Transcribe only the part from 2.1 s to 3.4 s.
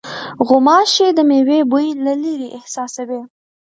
لېرې احساسوي.